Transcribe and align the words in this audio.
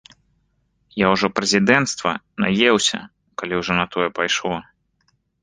Я 1.01 1.11
ўжо 1.15 1.29
прэзідэнцтва 1.39 2.11
наеўся, 2.45 2.99
калі 3.43 3.53
ўжо 3.61 3.79
на 3.83 3.87
тое 3.95 4.09
пайшло. 4.19 4.55